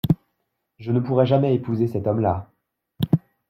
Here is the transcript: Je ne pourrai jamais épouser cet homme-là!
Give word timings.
Je 0.79 0.91
ne 0.91 0.99
pourrai 0.99 1.27
jamais 1.27 1.53
épouser 1.53 1.85
cet 1.85 2.07
homme-là! 2.07 2.49